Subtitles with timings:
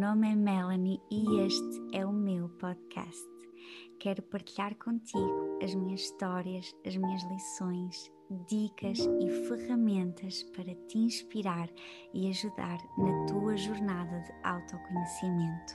[0.00, 3.28] nome é Melanie e este é o meu podcast.
[3.98, 8.10] Quero partilhar contigo as minhas histórias, as minhas lições,
[8.48, 11.68] dicas e ferramentas para te inspirar
[12.14, 15.74] e ajudar na tua jornada de autoconhecimento.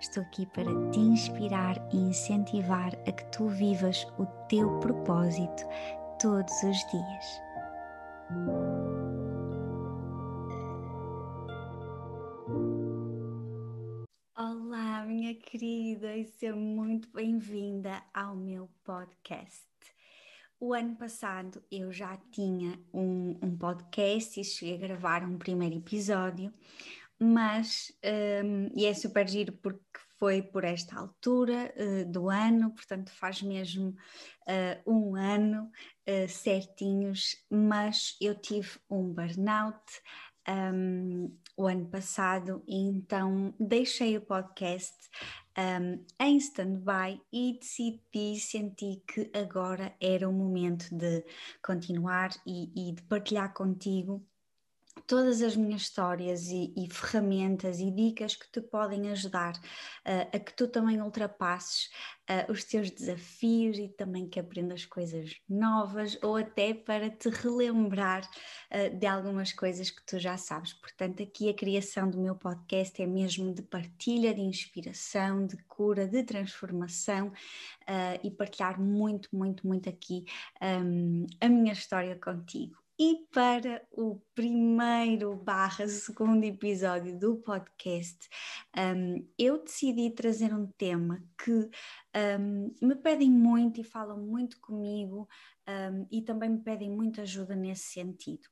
[0.00, 5.64] Estou aqui para te inspirar e incentivar a que tu vivas o teu propósito
[6.20, 8.93] todos os dias.
[16.24, 19.68] E seja muito bem-vinda ao meu podcast.
[20.58, 25.76] O ano passado eu já tinha um, um podcast e cheguei a gravar um primeiro
[25.76, 26.50] episódio,
[27.20, 27.92] mas
[28.42, 33.42] um, e é super giro porque foi por esta altura uh, do ano, portanto faz
[33.42, 35.70] mesmo uh, um ano
[36.08, 39.84] uh, certinhos, mas eu tive um burnout
[40.48, 44.94] um, o ano passado então deixei o podcast
[45.58, 51.24] um, em stand-by e decidi, senti que agora era o momento de
[51.62, 54.24] continuar e, e de partilhar contigo
[55.06, 60.38] todas as minhas histórias e, e, ferramentas e dicas que te podem ajudar uh, a
[60.38, 61.90] que tu também ultrapasses
[62.30, 68.22] uh, os teus desafios e também que aprendas coisas novas ou até para te relembrar
[68.70, 70.72] uh, de algumas coisas que tu já sabes.
[70.72, 76.06] Portanto, aqui a criação do meu podcast é mesmo de partilha, de inspiração, de cura,
[76.06, 77.32] de transformação
[78.22, 80.24] e partilhar muito, muito, muito aqui
[80.62, 82.83] um, a minha história contigo.
[82.96, 88.28] E para o primeiro barra segundo episódio do podcast,
[88.76, 91.68] um, eu decidi trazer um tema que
[92.40, 95.28] um, me pedem muito e falam muito comigo
[95.68, 98.48] um, e também me pedem muita ajuda nesse sentido.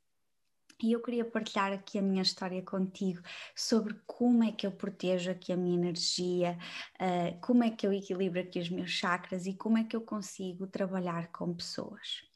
[0.82, 3.22] E eu queria partilhar aqui a minha história contigo
[3.54, 6.58] sobre como é que eu protejo aqui a minha energia,
[7.00, 10.00] uh, como é que eu equilibro aqui os meus chakras e como é que eu
[10.00, 12.31] consigo trabalhar com pessoas.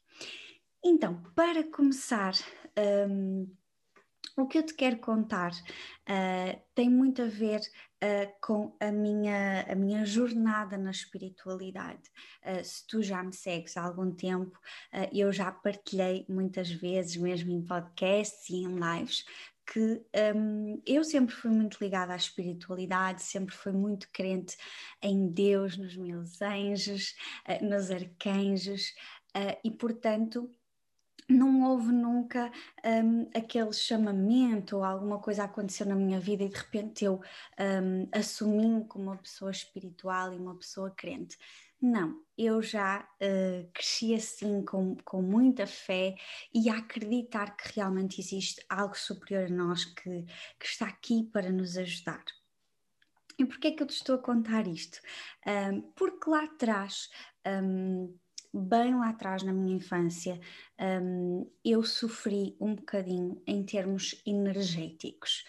[0.89, 2.33] Então, para começar,
[3.09, 3.45] um,
[4.37, 9.65] o que eu te quero contar uh, tem muito a ver uh, com a minha,
[9.69, 12.09] a minha jornada na espiritualidade.
[12.41, 14.57] Uh, se tu já me segues há algum tempo,
[15.11, 19.25] eu já partilhei muitas vezes, mesmo em podcasts e em lives,
[19.65, 20.01] que
[20.33, 24.55] um, eu sempre fui muito ligada à espiritualidade, sempre fui muito crente
[25.01, 27.13] em Deus, nos meus anjos,
[27.61, 28.93] nos arcanjos,
[29.65, 30.49] e portanto
[31.29, 32.51] não houve nunca
[32.85, 37.21] um, aquele chamamento ou alguma coisa aconteceu na minha vida e de repente eu
[37.59, 41.37] um, assumi-me como uma pessoa espiritual e uma pessoa crente.
[41.79, 46.15] Não, eu já uh, cresci assim com, com muita fé
[46.53, 50.23] e a acreditar que realmente existe algo superior a nós que,
[50.59, 52.23] que está aqui para nos ajudar.
[53.37, 54.99] E porquê é que eu te estou a contar isto?
[55.45, 57.09] Um, porque lá atrás
[57.45, 58.17] um,
[58.57, 60.39] bem lá atrás na minha infância,
[61.01, 65.45] um, eu sofri um bocadinho em termos energéticos.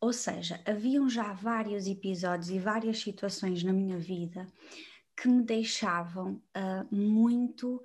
[0.00, 4.46] Ou seja, haviam já vários episódios e várias situações na minha vida
[5.16, 7.82] que me deixavam uh, muito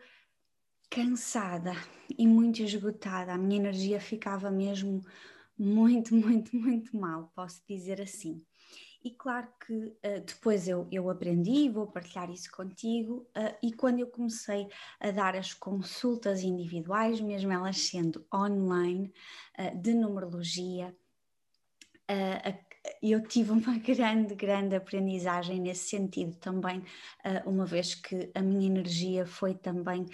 [0.90, 1.72] cansada
[2.18, 3.34] e muito esgotada.
[3.34, 5.02] A minha energia ficava mesmo
[5.58, 8.44] muito, muito, muito mal, posso dizer assim.
[9.04, 14.00] E claro que uh, depois eu, eu aprendi, vou partilhar isso contigo, uh, e quando
[14.00, 14.68] eu comecei
[15.00, 19.12] a dar as consultas individuais, mesmo elas sendo online,
[19.58, 20.96] uh, de numerologia,
[23.02, 26.84] eu tive uma grande, grande aprendizagem nesse sentido também,
[27.46, 30.06] uma vez que a minha energia foi também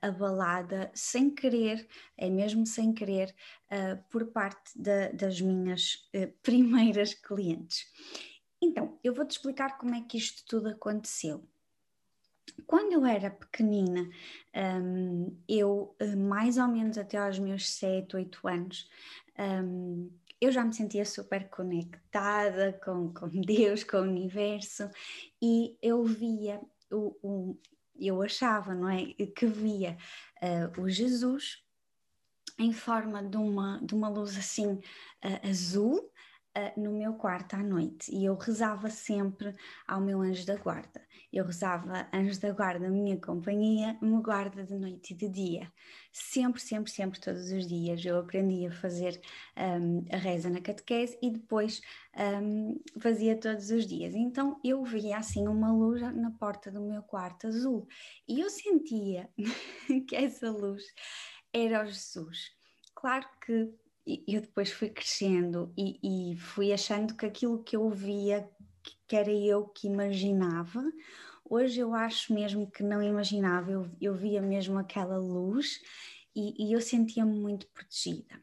[0.00, 1.86] abalada sem querer,
[2.16, 3.34] é mesmo sem querer,
[4.10, 6.08] por parte da, das minhas
[6.42, 7.86] primeiras clientes.
[8.62, 11.44] Então, eu vou-te explicar como é que isto tudo aconteceu.
[12.64, 14.08] Quando eu era pequenina,
[14.80, 18.88] um, eu mais ou menos até aos meus 7, 8 anos,
[19.38, 20.10] um,
[20.42, 24.90] eu já me sentia super conectada com, com Deus, com o universo,
[25.40, 26.60] e eu via,
[26.90, 27.58] o, o
[27.94, 29.96] eu achava, não é, que via
[30.42, 31.62] uh, o Jesus
[32.58, 36.11] em forma de uma, de uma luz assim uh, azul,
[36.56, 39.54] uh, no meu quarto à noite e eu rezava sempre
[39.86, 41.02] ao meu anjo da guarda.
[41.32, 45.72] Eu rezava, anjo da guarda, minha companhia, me guarda de noite e de dia.
[46.12, 48.04] Sempre, sempre, sempre, todos os dias.
[48.04, 49.20] Eu aprendi a fazer
[49.56, 51.80] um, a reza na catequese e depois
[52.42, 54.14] um, fazia todos os dias.
[54.14, 57.88] Então eu via assim uma luz na porta do meu quarto azul
[58.28, 59.30] e eu sentia
[60.06, 60.82] que essa luz
[61.52, 62.50] era o Jesus.
[62.94, 63.72] Claro que
[64.06, 68.48] eu depois fui crescendo e, e, fui achando que aquilo que eu via,
[69.06, 70.82] que era eu que imaginava,
[71.44, 75.80] hoje eu acho mesmo que não imaginava, eu, eu via mesmo aquela luz
[76.34, 78.42] e, e eu sentia-me muito protegida.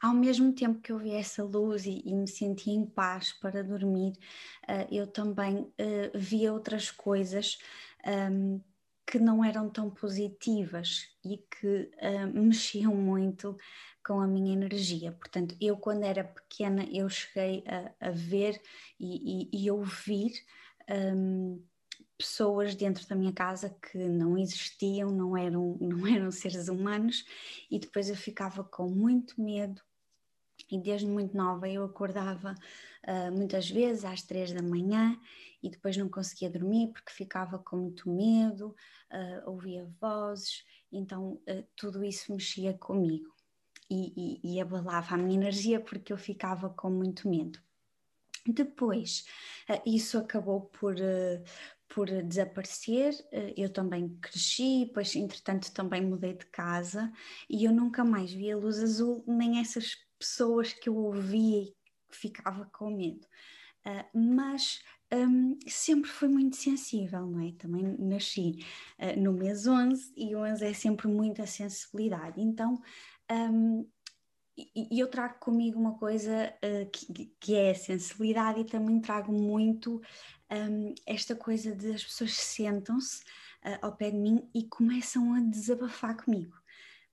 [0.00, 3.62] Ao mesmo tempo que eu via essa luz e, e me sentia em paz para
[3.62, 4.12] dormir,
[4.68, 5.72] uh, eu também uh,
[6.18, 7.58] via outras coisas
[8.04, 8.60] um,
[9.06, 13.56] que não eram tão positivas e que uh, mexiam muito
[14.04, 15.12] com a minha energia.
[15.12, 18.60] Portanto, eu quando era pequena eu cheguei a, a ver
[18.98, 20.32] e, e, e ouvir
[21.16, 21.62] um,
[22.18, 27.24] pessoas dentro da minha casa que não existiam, não eram, não eram seres humanos
[27.70, 29.82] e depois eu ficava com muito medo.
[30.70, 35.18] E desde muito nova eu acordava uh, muitas vezes às três da manhã
[35.62, 38.74] e depois não conseguia dormir porque ficava com muito medo,
[39.12, 43.32] uh, ouvia vozes, então uh, tudo isso mexia comigo
[43.92, 47.60] e, e, e abalava a minha energia porque eu ficava com muito medo.
[48.46, 49.24] Depois,
[49.86, 50.96] isso acabou por,
[51.88, 53.14] por desaparecer,
[53.56, 57.12] eu também cresci, depois entretanto também mudei de casa
[57.48, 61.74] e eu nunca mais vi a luz azul, nem essas pessoas que eu ouvia e
[62.10, 63.24] ficava com medo.
[64.12, 64.80] Mas
[65.12, 67.52] um, sempre fui muito sensível, não é?
[67.52, 68.64] Também nasci
[68.98, 72.40] uh, no mês 11 e 11 é sempre muita sensibilidade.
[72.40, 72.80] Então,
[73.30, 73.88] um,
[74.56, 79.32] e eu trago comigo uma coisa uh, que, que, é a sensibilidade e também trago
[79.32, 80.00] muito
[80.50, 83.22] um, esta coisa de as pessoas sentam-se
[83.64, 86.62] uh, ao pé de mim e começam a desabafar comigo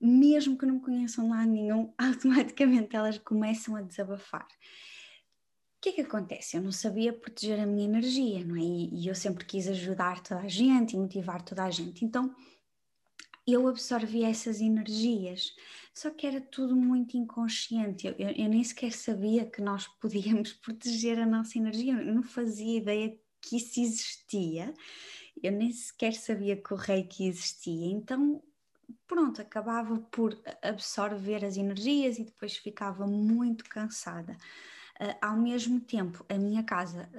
[0.00, 4.46] mesmo que não me conheçam lá nenhum, automaticamente elas começam a desabafar.
[4.46, 6.56] O que é que acontece?
[6.56, 8.60] Eu não sabia proteger a minha energia, não é?
[8.60, 12.04] E, e eu sempre quis ajudar toda a gente e motivar toda a gente.
[12.04, 12.34] Então
[13.46, 15.54] eu absorvi essas energias,
[15.94, 18.06] só que era tudo muito inconsciente.
[18.06, 22.22] Eu, eu, eu, nem sequer sabia que nós podíamos proteger a nossa energia, eu não
[22.22, 24.74] fazia ideia que isso existia,
[25.42, 27.86] eu nem sequer sabia que o reiki existia.
[27.86, 28.42] Então
[29.06, 34.36] pronto, acabava por absorver as energias e depois ficava muito cansada.
[35.00, 37.10] Uh, ao mesmo tempo, a minha casa,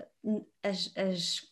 [0.63, 1.50] as, as,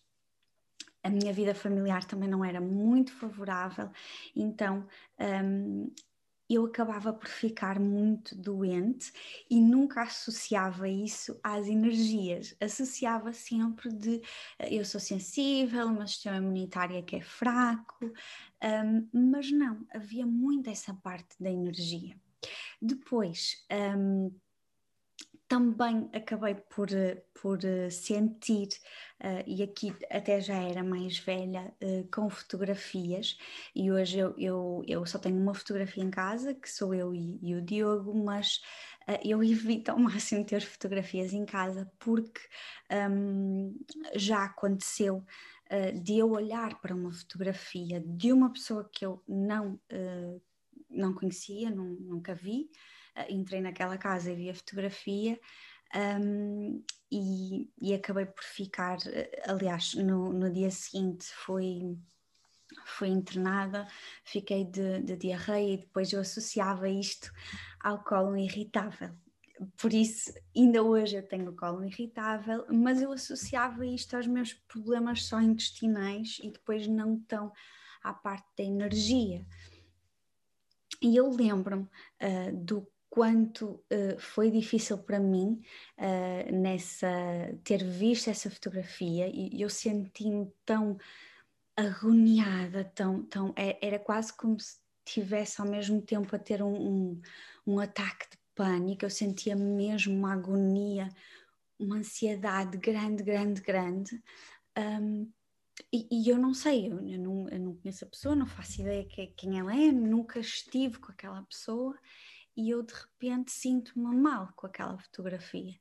[1.04, 3.90] a minha vida familiar também não era muito favorável,
[4.36, 4.86] então
[5.20, 5.92] um,
[6.50, 9.14] eu acabava por ficar muito doente
[9.50, 12.56] e nunca associava isso às energias.
[12.60, 14.20] Associava sempre de
[14.58, 18.12] eh, eu sou sensível, o meu sistema imunitário é que é fraco,
[18.64, 22.20] um, mas não, havia muito essa parte da energia.
[22.82, 23.64] Depois,
[23.96, 24.32] um,
[25.50, 26.88] também acabei por,
[27.42, 27.60] por
[27.90, 28.68] sentir,
[29.20, 33.36] uh, e aqui até já era mais velha, uh, com fotografias,
[33.76, 37.40] e hoje eu, eu, eu, só tenho uma fotografia em casa, que sou eu e,
[37.42, 38.62] e o Diogo, mas
[39.10, 42.42] uh, eu evito ao máximo ter fotografias em casa, porque
[43.12, 43.76] um,
[44.16, 45.26] já aconteceu
[46.02, 49.80] de eu olhar para uma fotografia de uma pessoa que eu não,
[50.90, 52.72] não conhecia, não, nunca vi,
[53.30, 55.40] entrei naquela casa e vi a fotografia
[55.96, 61.98] um, e, e, acabei por ficar, eh, aliás, no, no dia seguinte foi
[62.86, 63.88] fui internada,
[64.24, 67.32] fiquei de, de, diarreia e depois eu associava isto
[67.80, 69.10] ao colo irritável.
[69.76, 75.24] Por isso, ainda hoje eu tenho colo irritável, mas eu associava isto aos meus problemas
[75.24, 77.52] só intestinais e depois não tão
[78.04, 79.46] à parte da energia.
[81.02, 82.88] E eu lembro-me uh, do
[83.20, 85.62] quanto uh, foi difícil para mim
[85.98, 87.10] uh, nessa
[87.66, 90.98] ter visto essa fotografia e eu senti-me tão
[91.76, 96.74] agoniada, tão, tão é, era quase como se tivesse ao mesmo tempo a ter um,
[96.74, 97.22] um,
[97.68, 101.10] um ataque de pânico, eu sentia mesmo uma agonia,
[101.78, 104.24] uma ansiedade grande, grande, grande.
[104.78, 105.30] Um,
[105.92, 108.80] e, e, eu não sei, eu, eu, não, eu não conheço a pessoa, não faço
[108.80, 111.98] ideia que, quem ela é, nunca estive com aquela pessoa
[112.60, 115.74] e eu de repente sinto-me mal com aquela fotografia.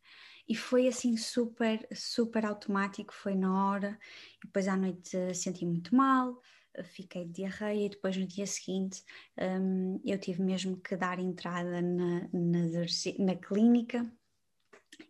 [0.48, 3.98] E foi assim super, super automático, foi na hora,
[4.36, 6.40] e depois à noite senti muito mal,
[6.84, 9.02] fiquei de diarreia e depois no dia seguinte
[9.36, 12.86] um, eu tive mesmo que dar entrada na, na,
[13.18, 14.08] na clínica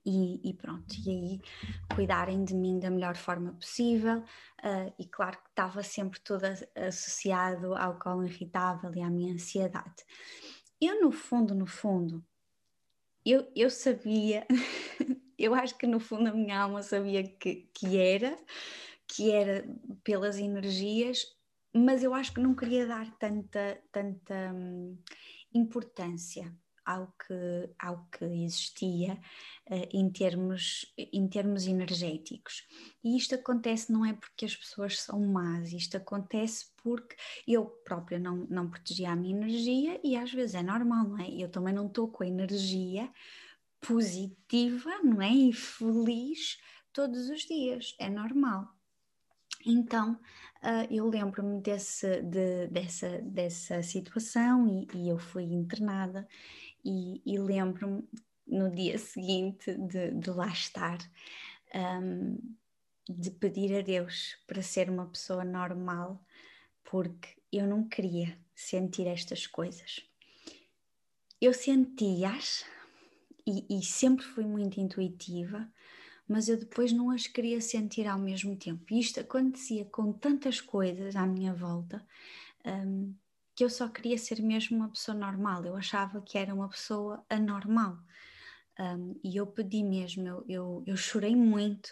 [0.07, 1.41] e, e, pronto, e aí
[1.95, 4.19] cuidarem de mim da melhor forma possível.
[4.63, 6.45] Uh, e claro que estava sempre tudo
[6.75, 10.05] associado ao colo irritável e à minha ansiedade
[10.81, 12.25] eu no fundo, no fundo,
[13.25, 14.47] eu, eu sabia,
[15.39, 18.37] eu acho que no fundo a minha alma sabia que, que era,
[19.07, 19.69] que era
[20.05, 21.27] pelas energias,
[21.75, 24.99] mas eu acho que não queria dar tanta, tanta hum,
[25.53, 26.55] importância
[26.89, 29.21] ao que, ao que existia
[29.71, 32.67] uh, em, termos, em termos energéticos.
[33.05, 37.15] E isto acontece não é porque as pessoas são más, isto acontece porque
[37.47, 41.29] eu própria não, não protegia a minha energia e às vezes é normal, não é?
[41.29, 43.13] Eu também não estou com a energia
[43.79, 45.31] positiva, não é?
[45.31, 46.59] E feliz
[46.91, 48.75] todos os dias, é normal.
[49.67, 50.15] Então,
[50.63, 56.27] uh, eu lembro-me desse, de, dessa, dessa situação e, e, eu fui internada
[56.89, 58.09] e, e lembro-me
[58.47, 60.99] no dia seguinte de, de lá estar,
[62.03, 62.39] um,
[63.07, 66.19] de pedir a Deus para ser uma pessoa normal,
[66.83, 70.03] porque eu não queria sentir estas coisas.
[71.39, 72.65] Eu sentia-as
[73.47, 75.71] e, e sempre fui muito intuitiva,
[76.27, 78.83] mas eu depois não as queria sentir ao mesmo tempo.
[78.91, 82.05] E isto acontecia com tantas coisas à minha volta
[82.65, 83.15] um,
[83.59, 85.65] que eu só queria ser mesmo uma pessoa normal.
[85.65, 87.99] Eu achava que era uma pessoa anormal.
[88.79, 91.91] Um, e eu pedi mesmo, eu, eu, eu chorei muito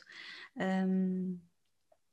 [0.56, 1.36] um,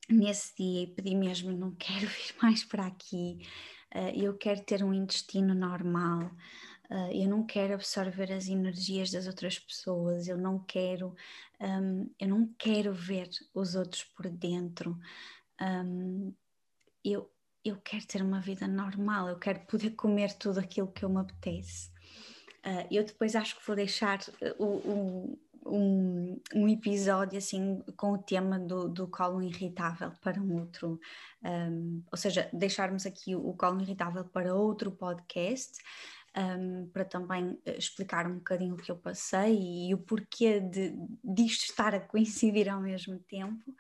[0.10, 3.48] nesse dia e pedi mesmo: não quero vir mais para aqui,
[3.94, 6.32] uh, eu quero ter um intestino normal.
[6.90, 11.14] Uh, eu não quero absorver as energias das outras pessoas, eu não quero,
[11.62, 14.98] um, eu não quero ver os outros por dentro.
[17.06, 17.30] Eu,
[17.64, 21.20] eu quero ter uma vida normal, eu quero poder comer tudo aquilo que eu me
[21.20, 21.90] apetece.
[22.66, 28.18] Uh, eu depois acho que vou deixar uh, um, um, um, episódio assim com o
[28.18, 31.00] tema do, do colo irritável para um outro,
[31.44, 35.78] um, ou seja, deixarmos aqui o, o colo irritável para outro podcast
[36.36, 40.94] um, para também eh, explicar um bocadinho o que eu passei e o porquê de,
[41.24, 43.76] disto estar a coincidir ao mesmo tempo.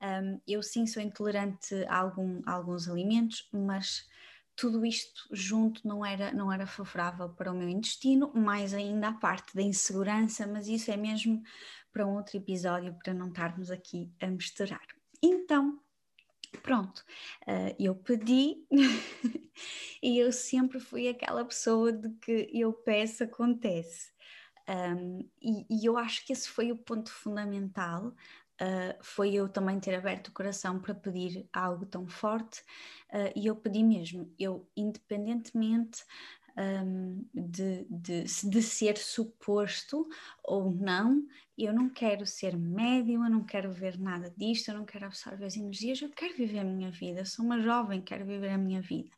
[0.00, 4.08] Um, eu sim sou intolerante a, algum, a alguns alimentos, mas
[4.54, 9.12] tudo isto junto não era, não era favorável para o meu intestino, mais ainda a
[9.12, 11.42] parte da insegurança, mas isso é mesmo
[11.92, 14.86] para um outro episódio, para não estarmos aqui a misturar.
[15.22, 15.80] Então,
[16.62, 17.04] Pronto,
[17.46, 18.56] uh, eu pedi
[20.02, 24.10] e eu sempre fui aquela pessoa de que eu peço, acontece.
[24.68, 28.14] Um, e, e, eu acho que esse foi o ponto fundamental,
[28.60, 32.60] uh, foi eu também ter aberto o coração para pedir algo tão forte,
[33.12, 36.04] uh, e eu pedi mesmo, eu independentemente
[36.58, 40.08] um, de, de, de, ser suposto
[40.42, 41.24] ou não,
[41.56, 45.44] eu não quero ser médium, eu não quero ver nada disto, eu não quero absorver
[45.44, 48.58] as energias, eu quero viver a minha vida, eu sou uma jovem, quero viver a
[48.58, 49.10] minha vida.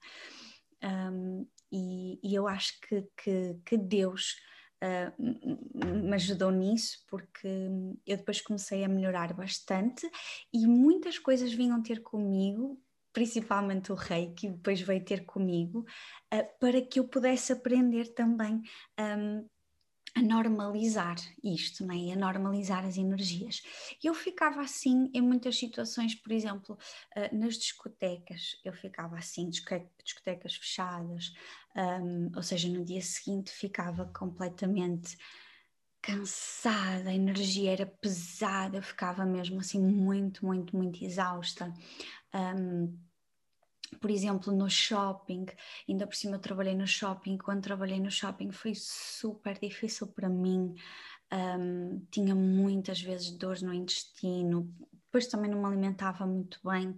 [0.82, 4.36] Um, e, e, eu acho que, que, que Deus
[4.82, 7.48] uh, me ajudou nisso, porque
[8.06, 10.08] eu depois comecei a melhorar bastante
[10.52, 12.80] e muitas coisas vinham ter comigo
[13.12, 15.84] principalmente o rei, que depois veio ter comigo,
[16.32, 18.62] uh, para que eu pudesse aprender também
[18.98, 19.46] um,
[20.14, 22.12] a normalizar isto, né?
[22.12, 23.62] a normalizar as energias.
[24.02, 26.78] Eu ficava assim em muitas situações, por exemplo,
[27.16, 31.32] uh, nas discotecas, eu ficava assim, discotecas fechadas,
[31.76, 35.16] um, ou seja, no dia seguinte ficava completamente
[36.02, 41.72] cansada, a energia era pesada, eu ficava mesmo assim muito, muito, muito exausta.
[42.34, 42.98] Um,
[43.98, 45.46] por exemplo, no shopping,
[45.88, 50.28] ainda por cima eu trabalhei no shopping, quando trabalhei no shopping foi super difícil para
[50.28, 50.74] mim,
[51.32, 54.72] um, tinha muitas vezes dores no intestino,
[55.10, 56.90] depois também não me alimentava muito bem.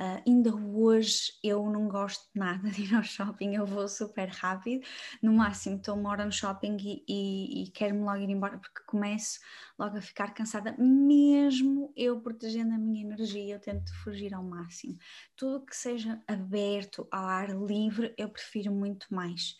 [0.00, 4.84] Uh, ainda hoje eu não gosto nada de ir ao shopping, eu vou super rápido.
[5.22, 8.82] No máximo, estou uma hora no shopping e, e, e quero-me logo ir embora porque
[8.84, 9.38] começo
[9.78, 14.98] logo a ficar cansada, mesmo eu protegendo a minha energia, eu tento fugir ao máximo.
[15.36, 19.56] Tudo que seja aberto ao ar livre, eu prefiro muito mais.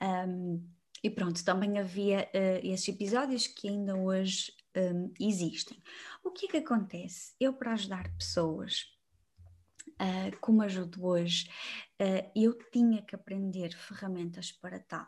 [0.00, 0.64] Um,
[1.02, 5.82] e pronto, também havia uh, esses episódios que ainda hoje um, existem.
[6.22, 7.34] O que é que acontece?
[7.38, 8.86] Eu, para ajudar pessoas,
[9.88, 11.48] uh, como ajudo hoje,
[12.00, 15.06] uh, eu tinha que aprender ferramentas para tal.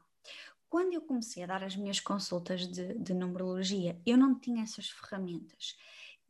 [0.68, 4.88] Quando eu comecei a dar as minhas consultas de, de numerologia, eu não tinha essas
[4.88, 5.76] ferramentas.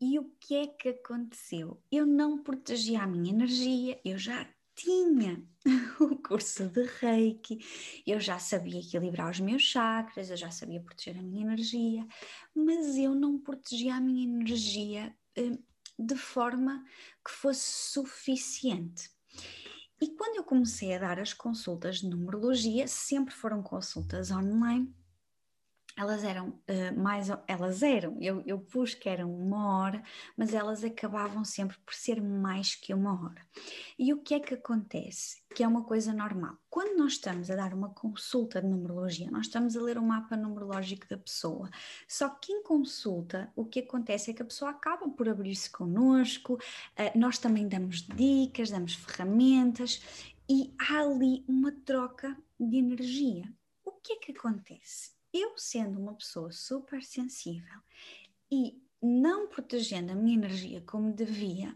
[0.00, 1.80] E o que é que aconteceu?
[1.90, 5.42] Eu não protegia a minha energia, eu já tinha
[6.00, 7.58] o curso de Reiki,
[8.06, 12.06] eu já sabia equilibrar os meus chakras, eu já sabia proteger a minha energia,
[12.54, 15.58] mas eu não protegia a minha energia eh,
[15.98, 16.84] de forma
[17.24, 19.10] que fosse suficiente.
[20.00, 24.92] E quando eu comecei a dar as consultas de numerologia, sempre foram consultas online,
[25.96, 30.02] elas eram uh, mais, elas eram, eu, eu pus que eram uma hora,
[30.36, 33.46] mas elas acabavam sempre por ser mais que uma hora.
[33.98, 35.42] E o que é que acontece?
[35.54, 36.56] Que é uma coisa normal.
[36.70, 40.06] Quando nós estamos a dar uma consulta de numerologia, nós estamos a ler o um
[40.06, 41.68] mapa numerológico da pessoa.
[42.08, 46.54] Só que em consulta, o que acontece é que a pessoa acaba por abrir-se connosco,
[46.54, 50.00] uh, nós também damos dicas, damos ferramentas
[50.48, 53.52] e há ali uma troca de energia.
[53.84, 55.21] O que é que acontece?
[55.32, 57.80] Eu sendo uma pessoa super sensível
[58.50, 61.74] e não protegendo a minha energia como devia,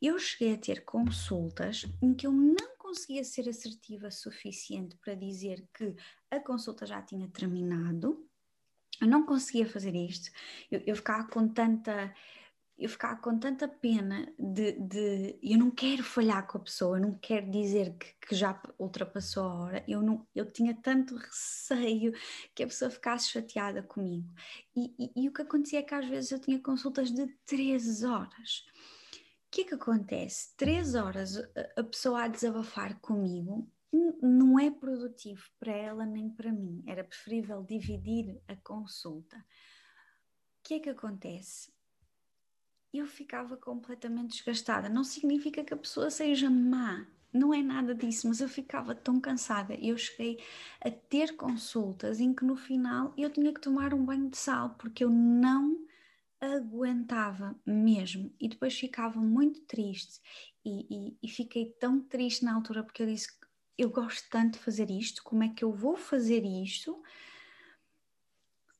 [0.00, 5.66] eu cheguei a ter consultas em que eu não conseguia ser assertiva suficiente para dizer
[5.74, 5.94] que
[6.30, 8.24] a consulta já tinha terminado.
[9.00, 10.30] Eu não conseguia fazer isto.
[10.70, 12.14] Eu, eu ficava com tanta
[12.80, 17.02] eu ficava com tanta pena de, de, eu não quero falhar com a pessoa, eu
[17.02, 22.12] não quero dizer que, que, já ultrapassou a hora, eu, não, eu tinha tanto receio
[22.54, 24.32] que a pessoa ficasse chateada comigo.
[24.74, 28.02] E, e, e o que acontecia é que às vezes eu tinha consultas de três
[28.02, 28.64] horas.
[29.46, 30.56] O que é que acontece?
[30.56, 31.36] Três horas
[31.76, 33.70] a pessoa a desabafar comigo
[34.22, 36.82] não é produtivo para ela nem para mim.
[36.86, 39.36] Era preferível dividir a consulta.
[39.36, 41.72] O que é que acontece?
[42.92, 44.88] Eu ficava completamente desgastada.
[44.88, 49.20] Não significa que a pessoa seja má, não é nada disso, mas eu ficava tão
[49.20, 49.74] cansada.
[49.74, 50.42] Eu cheguei
[50.80, 54.70] a ter consultas em que no final eu tinha que tomar um banho de sal
[54.70, 55.78] porque eu não
[56.40, 60.20] aguentava mesmo e depois ficava muito triste
[60.64, 63.28] e, e, e fiquei tão triste na altura porque eu disse
[63.76, 67.02] eu gosto tanto de fazer isto, como é que eu vou fazer isto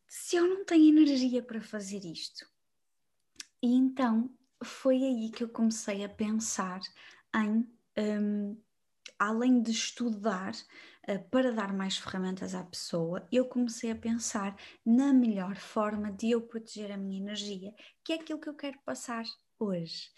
[0.07, 2.47] se eu não tenho energia para fazer isto?
[3.63, 4.31] E então
[4.65, 6.81] foi aí que eu comecei a pensar
[7.35, 7.67] em,
[7.99, 8.61] um,
[9.19, 10.55] além de estudar
[11.09, 16.31] uh, para dar mais ferramentas à pessoa, eu comecei a pensar na melhor forma de
[16.31, 17.73] eu proteger a minha energia,
[18.05, 19.25] que é aquilo que eu quero passar
[19.59, 20.11] hoje.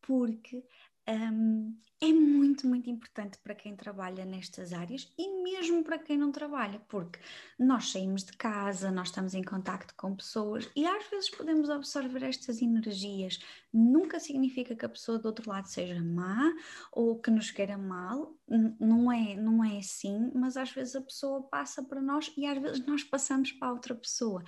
[0.00, 0.64] Porque
[1.08, 6.30] um, é muito, muito importante para quem trabalha nestas áreas e mesmo para quem não
[6.30, 7.18] trabalha, porque
[7.58, 12.22] nós saímos de casa, nós estamos em contacto com pessoas e às vezes podemos absorver
[12.22, 13.38] estas energias.
[13.72, 16.52] Nunca significa que a pessoa do outro lado seja má
[16.92, 18.36] ou que nos queira mal,
[18.78, 22.60] não é, não é assim, mas às vezes a pessoa passa para nós e às
[22.60, 24.44] vezes nós passamos para outra pessoa.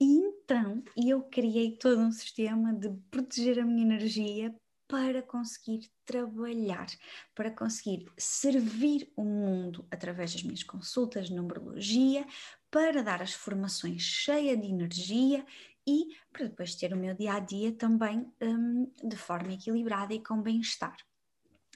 [0.00, 4.54] E então eu criei todo um sistema de proteger a minha energia
[4.88, 6.86] para conseguir trabalhar,
[7.34, 12.26] para conseguir servir o mundo através das minhas consultas de numerologia,
[12.70, 15.44] para dar as formações cheia de energia
[15.86, 20.22] e para depois ter o meu dia a dia também um, de forma equilibrada e
[20.22, 20.96] com bem-estar.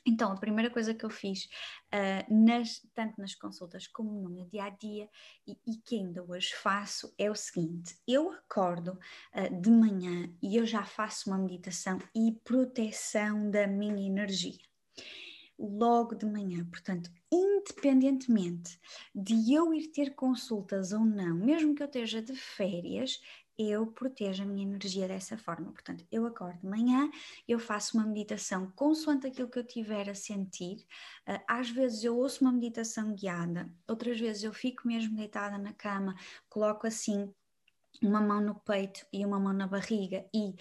[0.05, 4.47] Então, a primeira coisa que eu fiz, uh, nas, tanto nas consultas como no meu
[4.47, 5.09] dia a dia,
[5.47, 8.99] e, e, que ainda hoje faço, é o seguinte: eu acordo
[9.35, 14.59] uh, de manhã e eu já faço uma meditação e proteção da minha energia.
[15.57, 18.81] Logo de manhã, portanto, independentemente
[19.15, 23.21] de eu ir ter consultas ou não, mesmo que eu esteja de férias,
[23.59, 25.73] eu protejo a minha energia dessa forma.
[25.73, 27.11] Portanto, eu acordo de manhã,
[27.47, 30.87] eu faço uma meditação consoante aquilo que eu tiver a sentir.
[31.29, 35.73] Uh, às vezes eu ouço uma meditação guiada, outras vezes eu fico mesmo deitada na
[35.73, 36.15] cama,
[36.49, 37.33] coloco assim
[38.01, 40.55] uma mão no peito e uma mão na barriga e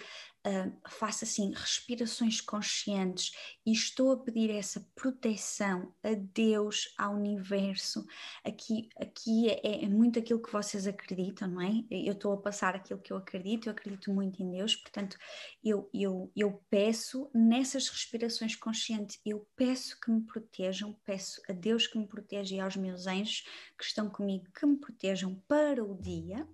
[0.48, 3.32] uh, faço assim respirações conscientes
[3.66, 8.06] e estou a pedir essa proteção a Deus, ao universo.
[8.44, 11.84] Aqui, aqui é, é, muito aquilo que vocês acreditam, não é?
[11.90, 15.18] Eu estou a passar aquilo que eu acredito, eu acredito muito em Deus, portanto,
[15.64, 21.88] eu, eu, eu peço nessas respirações conscientes, eu peço que me protejam, peço a Deus
[21.88, 23.44] que me proteja e aos meus anjos
[23.78, 26.48] que estão comigo que me protejam para o dia.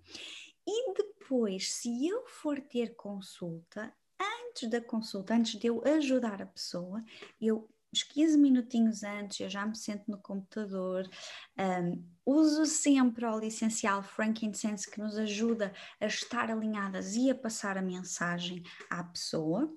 [0.67, 6.45] E depois, se eu for ter consulta, antes da consulta, antes de eu ajudar a
[6.45, 7.03] pessoa,
[7.39, 11.09] eu uns 15 minutinhos antes, eu já me sento no computador,
[11.57, 17.35] um, uso sempre o óleo essencial frankincense que nos ajuda a estar alinhadas e a
[17.35, 19.73] passar a mensagem à pessoa.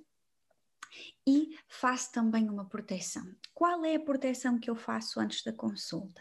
[1.24, 3.24] E faço também uma proteção.
[3.54, 6.20] Qual é a proteção que eu faço antes da consulta?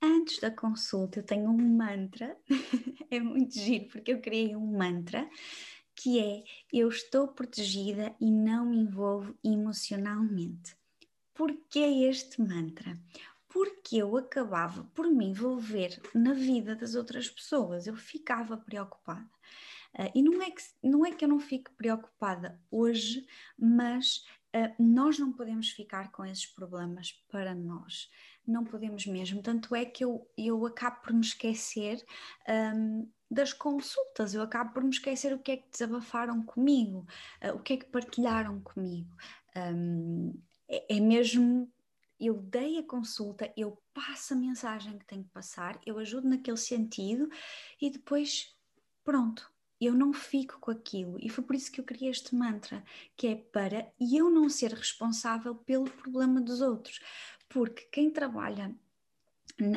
[0.00, 2.36] Antes da consulta, eu tenho um mantra,
[3.10, 5.28] é muito giro, porque eu criei um mantra
[5.94, 10.76] que é: Eu estou protegida e não me envolvo emocionalmente.
[11.34, 12.98] Porquê este mantra?
[13.48, 19.28] Porque eu acabava por me envolver na vida das outras pessoas, eu ficava preocupada.
[19.94, 23.26] Uh, e não é, que, não é que eu não fique preocupada hoje,
[23.58, 28.10] mas uh, nós não podemos ficar com esses problemas para nós
[28.50, 29.42] não podemos mesmo.
[29.42, 32.04] Tanto é que eu, eu acabo por me esquecer
[32.48, 37.06] um, das consultas, eu acabo por me esquecer o que é que desabafaram comigo,
[37.44, 39.14] uh, o que é que partilharam comigo.
[39.56, 40.34] Um,
[40.68, 41.70] é, é mesmo
[42.20, 46.56] eu dei a consulta, eu passo a mensagem que tenho que passar, eu ajudo naquele
[46.56, 47.28] sentido
[47.80, 48.56] e depois,
[49.04, 49.48] pronto,
[49.80, 51.16] eu não fico com aquilo.
[51.20, 52.82] E foi por isso que eu criei este mantra,
[53.16, 57.00] que é para eu não ser responsável pelo problema dos outros.
[57.48, 58.74] Porque quem trabalha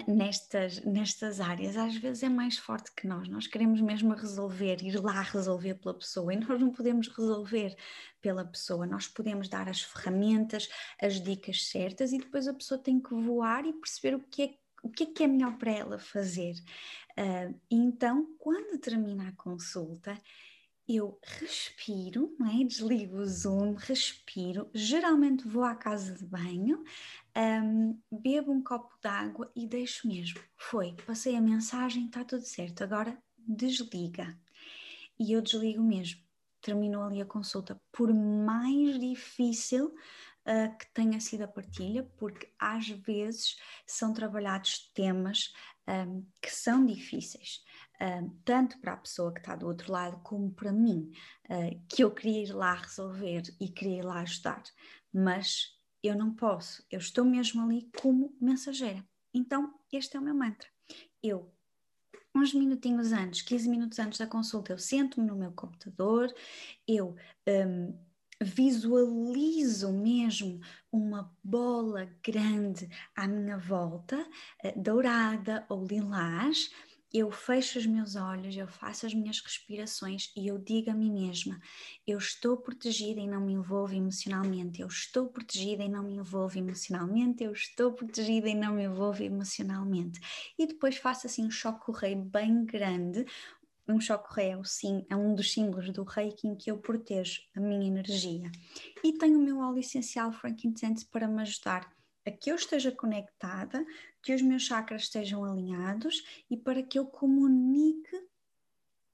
[0.08, 3.28] nestas, nestas áreas às vezes é mais forte que nós.
[3.28, 7.76] Nós queremos mesmo resolver, ir lá resolver pela pessoa e nós não podemos resolver
[8.22, 8.86] pela pessoa.
[8.86, 10.70] Nós podemos dar as ferramentas,
[11.02, 14.62] as dicas certas e depois a pessoa tem que voar e perceber o que é
[14.84, 16.56] o que é que é melhor para ela fazer.
[17.12, 20.20] Uh, então, quando termina a consulta,
[20.96, 22.64] eu respiro, é?
[22.64, 26.84] desligo o Zoom, respiro, geralmente vou à casa de banho,
[27.36, 30.42] um, bebo um copo d'água e deixo mesmo.
[30.58, 34.38] Foi, passei a mensagem, está tudo certo, agora desliga.
[35.20, 36.22] E eu desligo mesmo.
[36.62, 37.80] Terminou ali a consulta.
[37.92, 45.54] Por mais difícil uh, que tenha sido a partilha, porque às vezes são trabalhados temas
[45.88, 47.64] um, que são difíceis
[48.44, 51.12] tanto para a pessoa que está do outro lado como para mim,
[51.50, 54.64] uh, que eu queria ir lá resolver e queria ir lá ajudar,
[55.14, 59.06] mas eu não posso, eu estou mesmo ali como mensageira.
[59.34, 60.68] Então, este é o meu mantra.
[61.22, 61.54] Eu,
[62.34, 66.34] uns minutinhos antes, 15 minutos antes da consulta, eu sento-me no meu computador,
[66.88, 67.16] eu
[67.48, 67.98] um,
[68.42, 70.60] visualizo mesmo
[70.92, 76.72] uma bola grande à minha volta, uh, dourada ou lilás,
[77.14, 81.12] eu fecho os meus olhos, eu faço as minhas respirações e eu digo a mim
[81.12, 81.60] mesma:
[82.08, 86.58] eu estou protegida e não me envolvo emocionalmente, eu estou protegida e não me envolvo
[86.58, 90.20] emocionalmente, eu estou protegida e não me envolvo emocionalmente.
[90.58, 93.26] E depois faço assim um choque correio bem grande.
[93.88, 96.78] Um choque correio é, o sim, é um dos símbolos do reiki em que eu
[96.78, 98.50] protejo a minha energia.
[99.04, 101.92] E tenho o meu óleo essencial frankincense para me ajudar
[102.26, 103.86] a que eu esteja conectada,
[104.22, 108.16] que os meus chakras estejam alinhados e para que eu comunique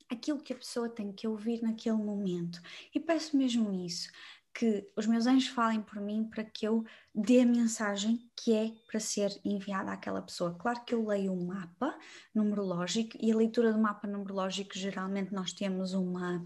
[0.10, 2.62] aquilo que a pessoa tem que ouvir naquele momento.
[2.94, 4.10] E peço mesmo isso,
[4.58, 8.72] que os meus anjos falem por mim para que eu dê a mensagem que é
[8.88, 10.56] para ser enviada àquela pessoa.
[10.56, 11.96] Claro que eu leio um mapa
[12.34, 16.44] numerológico e a leitura do mapa numerológico geralmente nós temos uma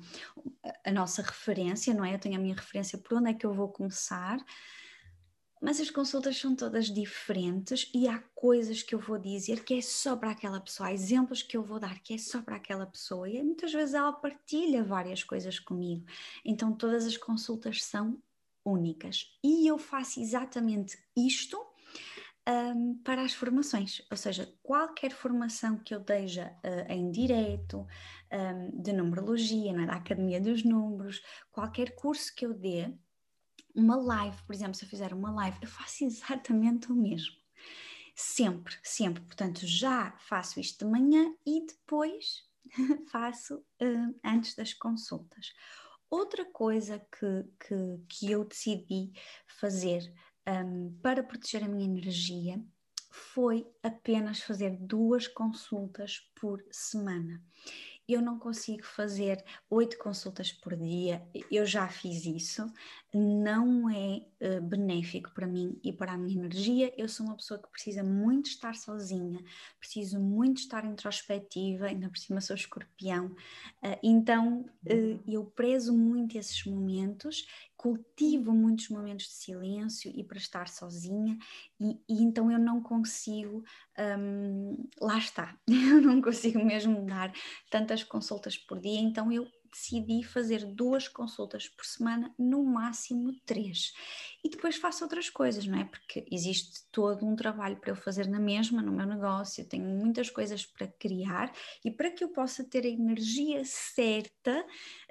[0.86, 2.14] a nossa referência, não é?
[2.14, 4.44] Eu tenho a minha referência por onde é que eu vou começar
[5.62, 9.82] mas as consultas são todas diferentes e há coisas que eu vou dizer que é
[9.82, 12.88] só para aquela pessoa, há exemplos que eu vou dar que é só para aquela
[12.88, 16.04] pessoa e muitas vezes ela partilha várias coisas comigo.
[16.44, 18.18] Então todas as consultas são
[18.66, 21.64] únicas e eu faço exatamente isto
[22.50, 27.86] um, para as formações, ou seja, qualquer formação que eu deixe uh, em direto,
[28.32, 29.84] um, de numerologia, é?
[29.92, 31.22] Academia dos Números,
[31.52, 32.92] qualquer curso que eu dê,
[33.76, 37.36] uma live, por exemplo, se eu fizer uma live, eu faço exatamente o mesmo.
[38.16, 39.24] Sempre, sempre.
[39.24, 42.44] Portanto, já faço isto de manhã e depois
[43.12, 45.54] faço uh, antes das consultas.
[46.10, 49.14] Outra coisa que, que, que eu decidi
[49.48, 50.14] fazer
[50.46, 52.62] um, para proteger a minha energia
[53.10, 57.42] foi apenas fazer duas consultas por semana
[58.08, 62.72] eu não consigo fazer oito consultas por dia, eu já fiz isso,
[63.14, 66.94] não é uh, benéfico para mim e para a minha energia.
[66.98, 69.44] Eu sou uma pessoa que precisa muito estar sozinha,
[69.80, 76.38] preciso muito estar introspectiva, ainda por cima sou escorpião, uh, então uh, eu prezo muito
[76.38, 77.46] esses momentos
[77.82, 81.36] cultivo muitos momentos de silêncio e para estar sozinha,
[81.80, 83.64] e, e então eu não consigo,
[84.20, 87.34] um, lá está, eu não consigo mesmo dar
[87.72, 93.94] tantas consultas por dia, então eu decidi fazer duas consultas por semana, no máximo três.
[94.44, 95.86] E depois faço outras coisas, não é?
[95.86, 100.30] Porque existe todo um trabalho para eu fazer na mesma, no meu negócio, tenho muitas
[100.30, 101.52] coisas para criar
[101.86, 104.66] e para que eu possa ter a energia certa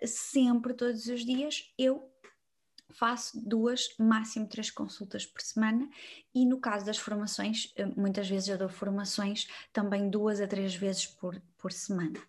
[0.04, 2.09] sempre, todos os dias, eu
[2.90, 5.88] faço duas, máximo três consultas por semana
[6.34, 10.74] e no caso das formações, eh, muitas vezes eu dou formações também duas a três
[10.74, 12.20] vezes por, por semana.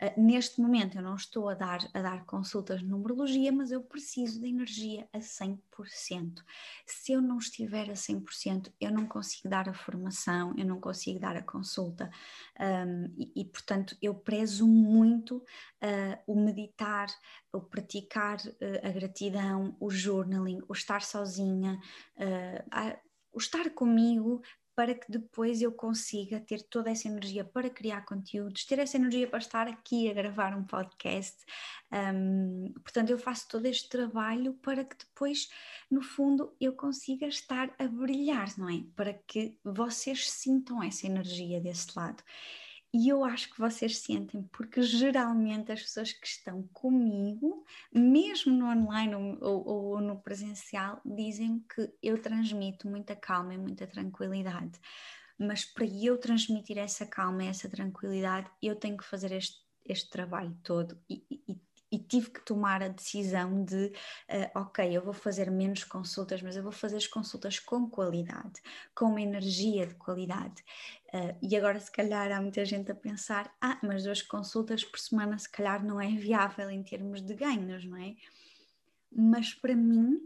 [0.00, 3.82] Uh, neste momento eu não estou a dar, a dar consultas de numerologia, mas eu
[3.82, 6.42] preciso de energia a 100%.
[6.86, 11.18] Se eu não estiver a 100%, eu não consigo dar a formação, eu não consigo
[11.18, 12.10] dar a consulta.
[12.60, 17.08] Um, e, e, portanto, eu prezo muito uh, o meditar,
[17.52, 21.78] o praticar uh, a gratidão, o journaling, o estar sozinha,
[22.70, 22.96] a,
[23.32, 24.42] o estar comigo
[24.78, 29.26] para que depois eu consiga ter toda essa energia para criar conteúdos, ter essa energia
[29.26, 31.36] para estar aqui a gravar um podcast.
[31.92, 35.48] Um, portanto, eu faço todo este trabalho para que depois,
[35.90, 38.84] no fundo, eu consiga estar a brilhar, não é?
[38.94, 42.22] Para que vocês sintam essa energia desse lado.
[42.92, 48.66] E eu acho que vocês sentem, porque geralmente as pessoas que estão comigo, mesmo no
[48.66, 54.80] online ou, ou, ou no presencial, dizem que eu transmito muita calma e muita tranquilidade.
[55.38, 60.08] Mas para eu transmitir essa calma e essa tranquilidade, eu tenho que fazer este, este
[60.08, 65.12] trabalho todo e, e, e tive que tomar a decisão de, uh, ok, eu vou
[65.12, 68.60] fazer menos consultas, mas eu vou fazer as consultas com qualidade,
[68.94, 70.62] com uma energia de qualidade.
[71.12, 74.98] Uh, e agora, se calhar, há muita gente a pensar: ah, mas duas consultas por
[74.98, 78.14] semana, se calhar, não é viável em termos de ganhos, não é?
[79.10, 80.20] Mas para mim,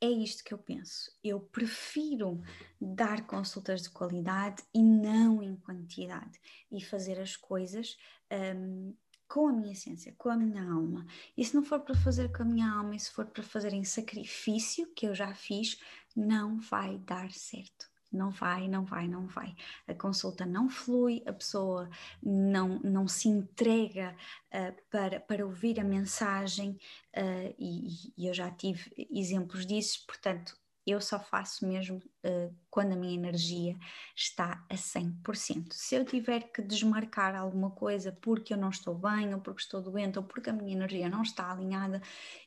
[0.00, 1.10] é isto que eu penso.
[1.22, 2.42] Eu prefiro
[2.80, 6.38] dar consultas de qualidade e não em quantidade
[6.70, 7.96] e fazer as coisas
[8.30, 8.94] um,
[9.28, 11.06] com a minha essência, com a minha alma.
[11.36, 13.72] E se não for para fazer com a minha alma e se for para fazer
[13.72, 15.78] em sacrifício, que eu já fiz,
[16.14, 19.54] não vai dar certo não vai, não vai, não vai.
[19.86, 21.90] A consulta não flui, a pessoa
[22.22, 24.16] não, não se entrega
[24.52, 26.78] uh, para, para ouvir a mensagem
[27.16, 32.92] uh, e, e, eu já tive exemplos disso, portanto, eu só faço mesmo uh, quando
[32.92, 33.76] a minha energia
[34.14, 35.72] está a 100%.
[35.72, 39.80] Se eu tiver que desmarcar alguma coisa porque eu não estou bem, ou porque estou
[39.80, 42.02] doente, ou porque a minha energia não está alinhada,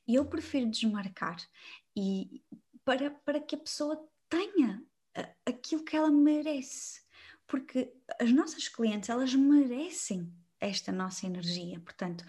[0.08, 1.38] eu prefiro desmarcar
[1.95, 2.43] e
[2.86, 4.84] para, para que a pessoa tenha
[5.45, 7.02] aquilo que ela merece.
[7.47, 11.80] Porque as nossas clientes, elas merecem esta nossa energia.
[11.80, 12.26] Portanto,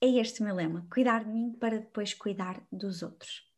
[0.00, 3.53] é este o meu lema: cuidar de mim para depois cuidar dos outros.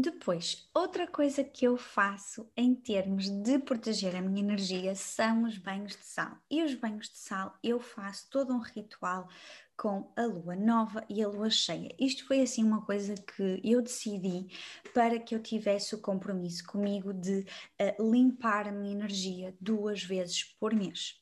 [0.00, 5.58] Depois, outra coisa que eu faço em termos de proteger a minha energia são os
[5.58, 6.38] banhos de sal.
[6.48, 9.28] E os banhos de sal eu faço todo um ritual
[9.76, 11.92] com a lua nova e a lua cheia.
[11.98, 14.46] Isto foi assim uma coisa que eu decidi
[14.94, 17.44] para que eu tivesse o compromisso comigo de
[17.80, 21.20] uh, limpar a minha energia duas vezes por mês.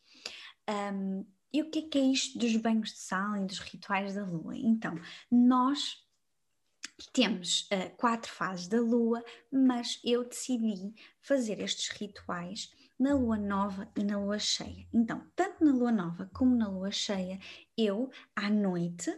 [0.69, 4.15] Um, e o que é, que é isto dos banhos de sal e dos rituais
[4.15, 4.55] da lua?
[4.55, 6.06] Então, nós
[7.13, 13.89] temos uh, quatro fases da lua, mas eu decidi fazer estes rituais na lua nova
[13.95, 14.87] e na lua cheia.
[14.93, 17.39] Então, tanto na lua nova como na lua cheia,
[17.77, 19.15] eu à noite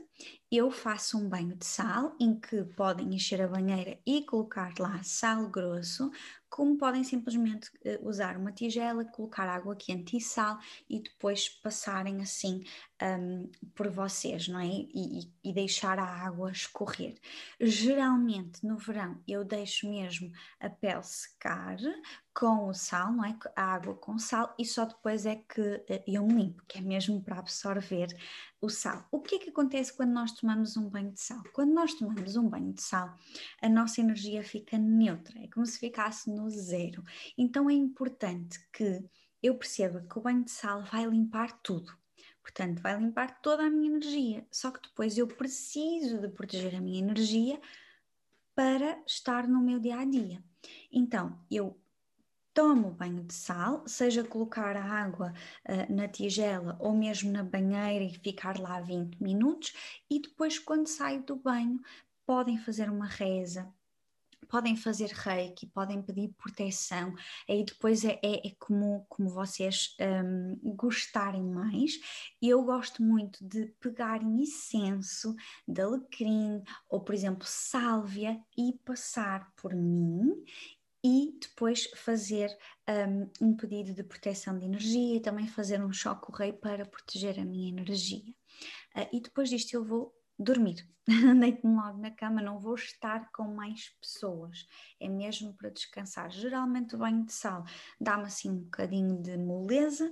[0.50, 5.00] eu faço um banho de sal em que podem encher a banheira e colocar lá
[5.04, 6.10] sal grosso,
[6.50, 12.20] como podem simplesmente uh, usar uma tigela, colocar água quente e sal e depois passarem
[12.20, 12.64] assim
[13.02, 14.66] um, por vocês, não é?
[14.66, 17.16] E, e, deixar a água escorrer.
[17.60, 21.76] Geralmente no verão eu deixo mesmo a pele secar
[22.34, 23.36] com o sal, não é?
[23.56, 26.80] A água com sal e só depois é que uh, eu me limpo, que é
[26.80, 28.08] mesmo para absorver
[28.60, 29.06] o sal.
[29.10, 31.42] O que é que acontece quando nós tomamos um banho de sal?
[31.52, 33.14] Quando nós tomamos um banho de sal,
[33.60, 37.04] a nossa energia fica neutra, é como se ficasse no zero.
[37.36, 39.04] Então é importante que
[39.42, 41.92] eu perceba que o banho de sal vai limpar tudo.
[42.48, 44.46] Portanto, vai limpar toda a minha energia.
[44.50, 47.60] Só que depois eu preciso de proteger a minha energia
[48.54, 50.42] para estar no meu dia a dia.
[50.90, 51.78] Então, eu
[52.54, 55.34] tomo banho de sal, seja colocar a água
[55.68, 59.74] uh, na tigela ou mesmo na banheira e ficar lá 20 minutos,
[60.10, 61.78] e depois, quando saio do banho,
[62.26, 63.70] podem fazer uma reza.
[64.48, 67.14] Podem fazer reiki, podem pedir proteção,
[67.48, 71.98] aí depois é, é, é como, como vocês um, gostarem mais.
[72.40, 75.34] Eu gosto muito de pegar em incenso
[75.66, 80.44] de alecrim ou, por exemplo, sálvia e passar por mim
[81.04, 82.56] e depois fazer
[83.40, 87.38] um, um, pedido de proteção de energia e também fazer um choque rei para proteger
[87.38, 88.34] a minha energia.
[88.96, 90.88] Uh, e depois disto eu vou dormir.
[91.40, 94.66] Deito-me logo na cama, não vou estar com mais pessoas,
[95.00, 96.30] é mesmo para descansar.
[96.30, 97.64] Geralmente o banho de sal
[97.98, 100.06] dá-me assim um bocadinho de moleza.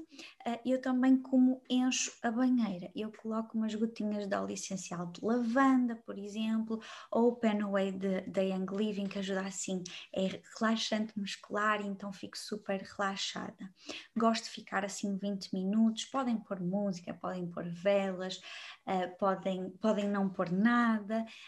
[0.47, 5.23] Uh, eu também, como encho a banheira, eu coloco umas gotinhas de óleo essencial de
[5.23, 6.81] lavanda, por exemplo,
[7.11, 7.93] ou o Penaway
[8.27, 9.83] da Young Living, que ajuda assim,
[10.15, 13.71] é relaxante muscular, então fico super relaxada.
[14.17, 18.41] Gosto de ficar assim 20 minutos, podem pôr música, podem pôr velas,
[18.87, 20.86] uh, podem, podem não pôr nada,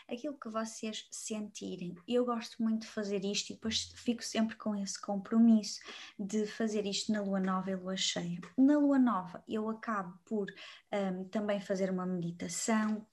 [0.08, 1.94] aquilo que vocês sentirem.
[2.06, 5.80] Eu gosto muito de fazer isto e depois fico sempre com esse compromisso
[6.18, 8.40] de fazer isto na lua nova e lua cheia.
[8.56, 10.52] Na lua nova, eu acabo por
[10.92, 13.06] um, também fazer uma meditação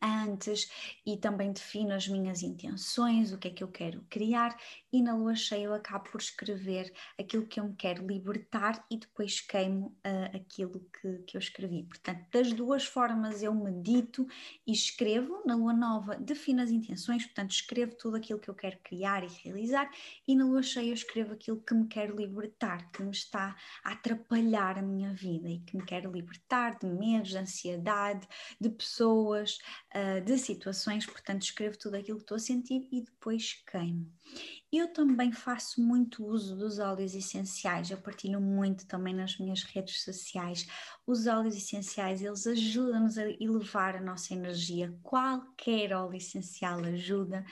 [0.00, 0.70] antes
[1.04, 4.56] e também defino as minhas intenções, o que é que eu quero criar
[4.92, 8.96] e na lua cheia eu acabo por escrever aquilo que eu me quero libertar e
[8.96, 11.82] depois queimo uh, aquilo que, que eu escrevi.
[11.82, 14.26] Portanto, das duas formas eu medito
[14.66, 18.78] e escrevo, na lua nova defino as intenções, portanto escrevo tudo aquilo que eu quero
[18.82, 19.90] criar e realizar
[20.26, 23.92] e na lua cheia eu escrevo aquilo que me quero libertar, que me está a
[23.92, 28.26] atrapalhar a minha vida e que me quero libertar de medos, de ansiedade,
[28.60, 29.58] de pessoas,
[29.94, 34.12] uh, de situações, portanto escrevo tudo aquilo que estou a sentir e depois queimo.
[34.70, 40.04] Eu também faço muito uso dos óleos essenciais, eu partilho muito também nas minhas redes
[40.04, 40.66] sociais.
[41.06, 44.94] Os óleos essenciais, eles ajudam-nos a elevar a nossa energia.
[45.02, 47.46] Qualquer óleo essencial ajuda.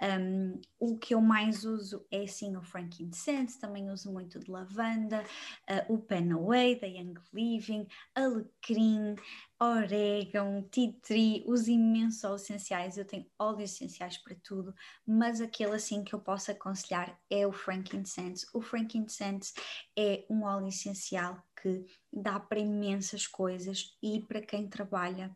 [0.00, 5.22] Um, o que eu mais uso é sim o frankincense, também uso muito de lavanda,
[5.68, 9.14] uh, o Penaway da Young Living, alecrim,
[9.60, 12.96] orégano, tea tree, os imensos óleos essenciais.
[12.96, 14.74] Eu tenho óleos essenciais para tudo,
[15.06, 18.46] mas aquele assim que eu posso aconselhar é o frankincense.
[18.54, 19.52] O frankincense
[19.98, 25.34] é um óleo essencial que dá para imensas coisas e para quem trabalha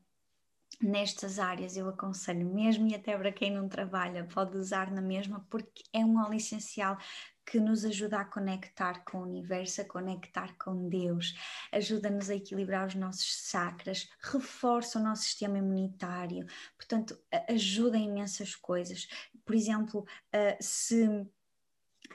[0.81, 5.47] nestas áreas eu aconselho mesmo e até para quem não trabalha pode usar na mesma
[5.49, 6.99] porque é um óleo essencial
[7.47, 11.35] que nos ajuda a conectar com o universo, a conectar com Deus,
[11.73, 16.45] ajuda-nos a equilibrar os nossos chakras, reforça o nosso sistema imunitário,
[16.77, 17.17] portanto,
[17.49, 19.07] ajuda em imensas coisas.
[19.45, 21.07] Por exemplo, uh, se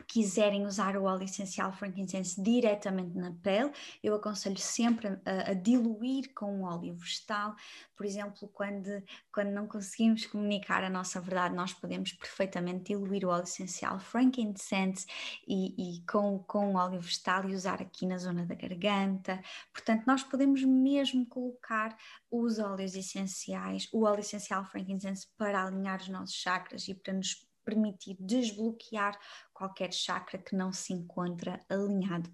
[0.08, 3.72] quiserem usar o óleo essencial frankincense diretamente na pele,
[4.04, 7.56] eu aconselho sempre a, a, diluir com óleo vegetal.
[7.96, 13.30] Por exemplo, quando, quando não conseguimos comunicar a nossa verdade, nós podemos perfeitamente diluir o
[13.30, 15.06] óleo essencial frankincense
[15.48, 19.42] e, e com, com óleo vegetal e usar aqui na zona da garganta.
[19.74, 21.96] Portanto, nós podemos mesmo colocar
[22.30, 27.51] os óleos essenciais, o óleo essencial frankincense para alinhar os nossos chakras e para nos
[27.64, 29.18] permitir desbloquear
[29.54, 32.30] qualquer chakra que não se encontra alinhado.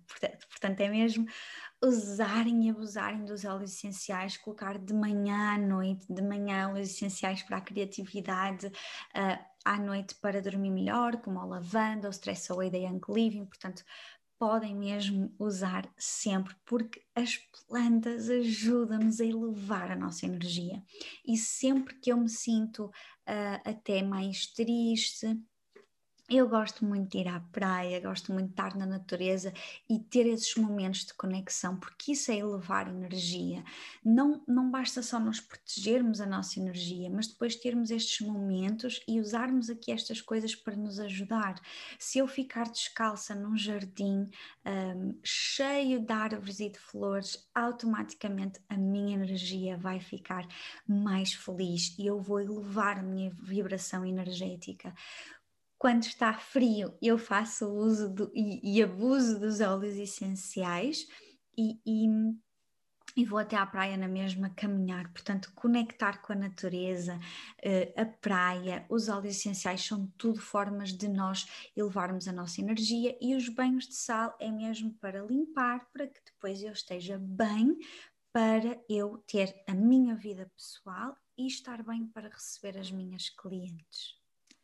[0.50, 1.26] Portanto, é mesmo
[1.84, 7.44] usarem e abusarem dos óleos essenciais, colocar de manhã à noite, de manhã óleos essenciais
[7.44, 12.70] para a criatividade, uh, à noite para dormir melhor, como a lavanda, o Stress Away
[12.70, 13.84] da Young Living, portanto,
[14.40, 20.84] podem mesmo usar sempre, porque as plantas ajudam-nos a elevar a nossa energia.
[21.26, 25.40] E sempre que eu me sinto uh, até mais triste,
[26.30, 29.54] eu gosto muito de ir à praia, gosto muito de estar na natureza
[29.90, 33.64] e ter esses momentos de conexão, porque isso é elevar energia.
[34.04, 39.22] Não, não basta só nós protegermos a nossa energia, mas depois termos estes momentos e
[39.22, 41.62] usarmos aqui estas coisas para nos ajudar.
[41.98, 44.30] Se eu ficar descalça num jardim
[44.66, 50.46] um, cheio de árvores e de flores, automaticamente a minha energia vai ficar
[50.86, 54.94] mais feliz e eu vou elevar a minha vibração energética
[55.78, 61.08] quando está frio, eu faço uso do, e, e, abuso dos óleos essenciais
[61.56, 62.08] e, e,
[63.16, 65.12] e, vou até à praia na mesma caminhar.
[65.12, 67.20] Portanto, conectar com a natureza,
[67.62, 73.16] eh, a praia, os óleos essenciais são tudo formas de nós elevarmos a nossa energia
[73.22, 77.78] e os banhos de sal é mesmo para limpar, para que depois eu esteja bem,
[78.34, 84.18] para eu ter a minha vida pessoal e estar bem para receber as minhas clientes.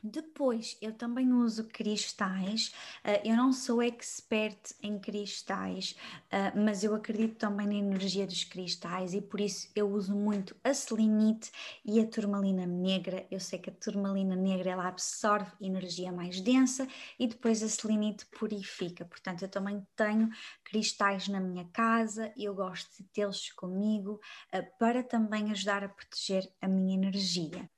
[0.06, 2.74] Depois, eu também uso cristais.
[3.06, 8.44] Uh, eu não sou expert em cristais, uh, mas eu acredito também na energia dos
[8.44, 11.50] cristais e por isso eu uso muito a selenite
[11.86, 13.26] e a turmalina negra.
[13.32, 16.86] Eu sei que a turmalina negra ela absorve energia mais densa
[17.18, 19.06] e depois a selenite purifica.
[19.06, 20.30] Portanto, eu também tenho
[20.66, 24.20] cristais na minha casa e eu gosto de tê-los comigo
[24.54, 27.70] uh, para também ajudar a proteger a minha energia.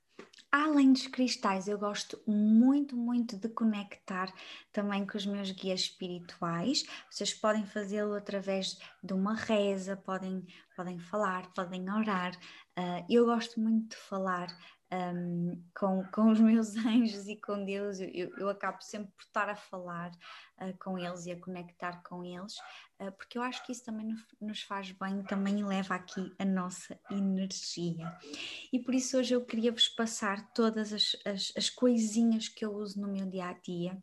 [0.58, 4.32] Além dos cristais, eu gosto muito, muito de conectar
[4.72, 6.82] também com os meus guias espirituais.
[7.10, 12.34] Vocês podem fazê-lo através de uma reza, podem, podem falar, podem orar.
[12.78, 14.48] Uh, eu gosto muito de falar
[14.90, 19.50] um, com, com os meus anjos e com Deus, eu, eu acabo sempre por estar
[19.50, 20.10] a falar
[20.60, 22.54] uh, com eles e a conectar com eles,
[23.10, 28.10] porque eu acho que isso também nos faz bem, também leva aqui a nossa energia.
[28.72, 32.74] E por isso hoje eu queria vos passar todas as, as, as coisinhas que eu
[32.74, 34.02] uso no meu dia a dia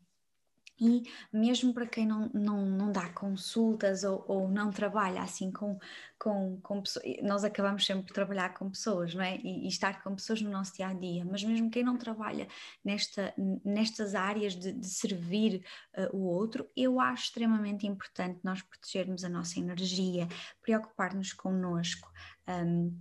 [0.79, 5.77] e mesmo para quem não, não, não dá consultas ou, ou não trabalha assim com,
[6.17, 9.37] com, com pessoas, nós acabamos sempre por trabalhar com pessoas, não é?
[9.37, 12.47] E, e, estar com pessoas no nosso dia a dia, mas mesmo quem não trabalha
[12.83, 15.63] nesta, nestas áreas de, de servir
[15.95, 20.27] uh, o outro, eu acho extremamente importante nós protegermos a nossa energia,
[20.61, 22.11] preocupar-nos connosco.
[22.47, 22.97] Um,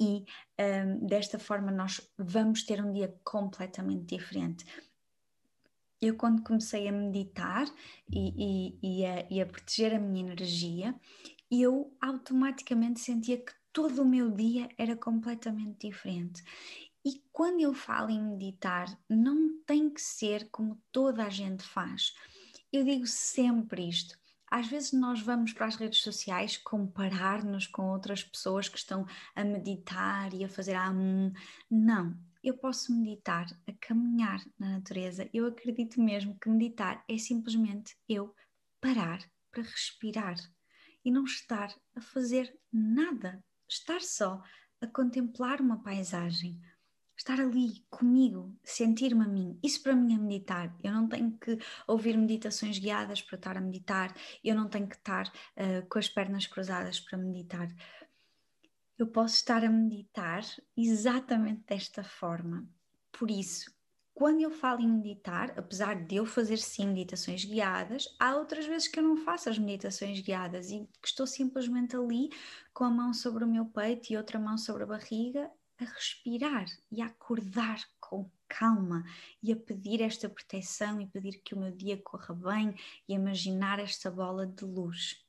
[0.00, 0.24] e
[0.60, 4.64] um, desta forma nós vamos ter um dia completamente diferente.
[6.00, 7.66] Eu, quando comecei a meditar
[8.10, 8.32] e,
[8.82, 10.94] e, e, a, e a proteger a minha energia,
[11.50, 16.42] eu automaticamente sentia que todo o meu dia era completamente diferente.
[17.04, 22.12] E quando eu falo em meditar, não tem que ser como toda a gente faz.
[22.72, 24.18] Eu digo sempre isto
[24.50, 29.44] às vezes nós vamos para as redes sociais comparar-nos com outras pessoas que estão a
[29.44, 31.32] meditar e a fazer ah, hum.
[31.70, 32.16] não.
[32.42, 35.28] Eu posso meditar, a caminhar na natureza.
[35.32, 38.34] Eu acredito mesmo que meditar é simplesmente eu
[38.80, 39.20] parar
[39.50, 40.36] para respirar
[41.04, 44.42] e não estar a fazer nada, estar só
[44.80, 46.60] a contemplar uma paisagem,
[47.16, 49.58] estar ali comigo, sentir-me a mim.
[49.62, 50.74] Isso para mim é meditar.
[50.82, 54.14] Eu não tenho que ouvir meditações guiadas para estar a meditar,
[54.44, 57.68] eu não tenho que estar uh, com as pernas cruzadas para meditar.
[58.98, 60.42] Eu posso estar a meditar
[60.76, 62.68] exatamente desta forma.
[63.12, 63.72] Por isso,
[64.12, 68.88] quando eu falo em meditar, apesar de eu fazer sim meditações guiadas, há outras vezes
[68.88, 72.28] que eu não faço as meditações guiadas e que estou simplesmente ali
[72.74, 76.66] com a mão sobre o meu peito e outra mão sobre a barriga a respirar
[76.90, 79.04] e a acordar com calma
[79.40, 82.74] e a pedir esta proteção e pedir que o meu dia corra bem
[83.08, 85.27] e imaginar esta bola de luz.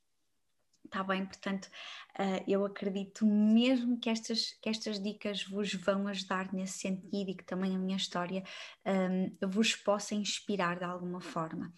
[0.89, 1.23] Está bem?
[1.23, 1.65] Portanto,
[2.19, 7.35] uh, eu acredito mesmo que estas, que estas dicas vos vão ajudar nesse sentido e
[7.35, 8.43] que também a minha história
[8.83, 11.71] um, vos possa inspirar de alguma forma.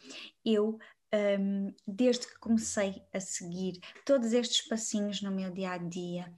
[0.45, 0.79] Eu
[1.13, 6.33] um, desde que comecei a seguir todos estes passinhos no meu dia a dia,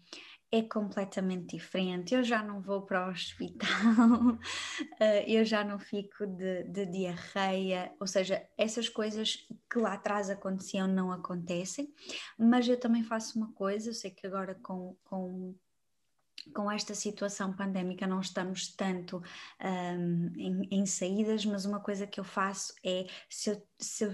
[0.53, 2.13] é completamente diferente.
[2.13, 3.67] Eu já não vou para o hospital,
[4.99, 10.29] eh, eu já não fico de, de, diarreia, ou seja, essas coisas que lá atrás
[10.29, 11.91] aconteciam não acontecem,
[12.37, 15.55] mas eu também faço uma coisa, eu sei que agora com, com
[16.53, 19.23] com esta situação pandémica não estamos tanto
[19.63, 24.13] um, em, em, saídas, mas uma coisa que eu faço é se eu, se eu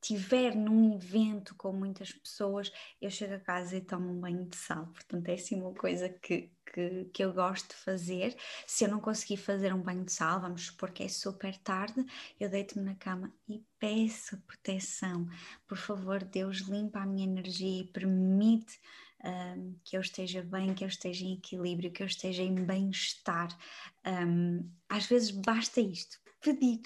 [0.00, 4.56] estiver num evento com muitas pessoas, eu chego a casa e tomo um banho de
[4.56, 4.86] sal.
[4.86, 8.36] Portanto, é assim uma coisa que, que, que, eu gosto de fazer.
[8.66, 12.04] Se eu não conseguir fazer um banho de sal, vamos supor que é super tarde,
[12.38, 15.28] eu deito-me na cama e peço proteção.
[15.66, 18.80] Por favor, Deus limpa a minha energia e permite.
[19.20, 23.48] Um, que eu esteja bem, que eu esteja em equilíbrio, que eu esteja em bem-estar.
[24.06, 26.82] Um, às vezes basta isto, pedir,